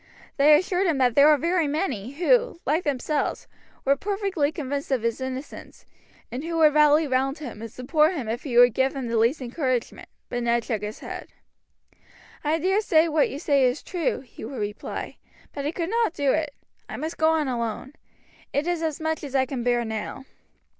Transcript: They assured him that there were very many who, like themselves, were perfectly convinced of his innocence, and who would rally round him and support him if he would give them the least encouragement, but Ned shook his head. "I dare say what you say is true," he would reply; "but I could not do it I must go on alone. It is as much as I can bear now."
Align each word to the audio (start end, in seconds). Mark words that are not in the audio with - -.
They 0.37 0.57
assured 0.57 0.87
him 0.87 0.97
that 0.97 1.13
there 1.13 1.27
were 1.27 1.37
very 1.37 1.67
many 1.67 2.13
who, 2.13 2.59
like 2.65 2.83
themselves, 2.83 3.45
were 3.85 3.95
perfectly 3.95 4.51
convinced 4.51 4.91
of 4.91 5.03
his 5.03 5.21
innocence, 5.21 5.85
and 6.31 6.43
who 6.43 6.57
would 6.57 6.73
rally 6.73 7.05
round 7.05 7.37
him 7.37 7.61
and 7.61 7.71
support 7.71 8.15
him 8.15 8.27
if 8.27 8.41
he 8.41 8.57
would 8.57 8.73
give 8.73 8.93
them 8.93 9.09
the 9.09 9.17
least 9.17 9.41
encouragement, 9.43 10.09
but 10.27 10.41
Ned 10.41 10.63
shook 10.63 10.81
his 10.81 11.01
head. 11.01 11.29
"I 12.43 12.57
dare 12.57 12.81
say 12.81 13.09
what 13.09 13.29
you 13.29 13.37
say 13.37 13.63
is 13.63 13.83
true," 13.83 14.21
he 14.21 14.43
would 14.43 14.57
reply; 14.59 15.17
"but 15.53 15.67
I 15.67 15.71
could 15.71 15.91
not 15.91 16.13
do 16.15 16.31
it 16.33 16.55
I 16.89 16.97
must 16.97 17.19
go 17.19 17.29
on 17.29 17.47
alone. 17.47 17.93
It 18.53 18.65
is 18.65 18.81
as 18.81 18.99
much 18.99 19.23
as 19.23 19.35
I 19.35 19.45
can 19.45 19.63
bear 19.63 19.85
now." 19.85 20.25